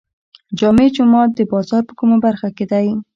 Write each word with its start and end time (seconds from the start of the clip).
جامع 0.59 0.85
جومات 0.95 1.29
د 1.35 1.39
بازار 1.51 1.81
په 1.89 1.93
کومه 1.99 2.17
برخه 2.25 2.49
کې 2.57 2.65
دی؟ 2.71 2.87